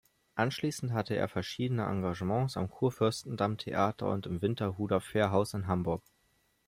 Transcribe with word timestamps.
Anschließend 0.33 0.93
hatte 0.93 1.15
er 1.15 1.27
verschiedene 1.27 1.85
Engagements 1.85 2.57
am 2.57 2.71
Kurfürstendamm-Theater 2.71 4.09
und 4.09 4.25
im 4.25 4.41
Winterhuder-Fährhaus 4.41 5.53
in 5.53 5.67
Hamburg. 5.67 6.01